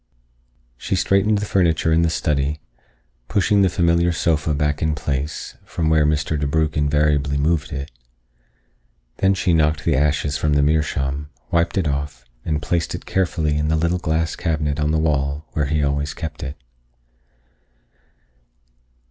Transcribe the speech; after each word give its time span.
She 0.77 0.95
straightened 0.95 1.37
the 1.37 1.45
furniture 1.45 1.93
in 1.93 2.01
the 2.01 2.09
study, 2.09 2.59
pushing 3.27 3.61
the 3.61 3.69
familiar 3.69 4.11
sofa 4.11 4.55
back 4.55 4.81
in 4.81 4.95
place, 4.95 5.55
from 5.63 5.91
where 5.91 6.07
Mr. 6.07 6.39
DeBrugh 6.41 6.75
invariably 6.75 7.37
moved 7.37 7.71
it. 7.71 7.91
Then 9.17 9.35
she 9.35 9.53
knocked 9.53 9.83
the 9.85 9.95
ashes 9.95 10.37
from 10.39 10.53
the 10.53 10.63
meerschaum, 10.63 11.29
wiped 11.51 11.77
it 11.77 11.87
off, 11.87 12.25
and 12.43 12.63
placed 12.63 12.95
it 12.95 13.05
carefully 13.05 13.55
in 13.59 13.67
the 13.67 13.75
little 13.77 13.99
glass 13.99 14.35
cabinet 14.35 14.79
on 14.79 14.89
the 14.89 14.97
wall 14.97 15.45
where 15.51 15.65
he 15.65 15.83
always 15.83 16.15
kept 16.15 16.41
it. 16.41 16.57